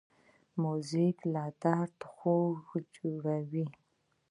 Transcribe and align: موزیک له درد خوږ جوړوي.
موزیک 0.61 1.17
له 1.33 1.43
درد 1.63 1.97
خوږ 2.15 2.57
جوړوي. 2.97 3.65